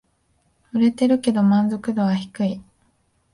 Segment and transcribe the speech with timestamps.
[0.73, 2.63] 売れてるけど満足度は低い